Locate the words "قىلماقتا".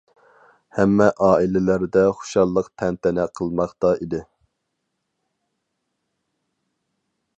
3.41-3.93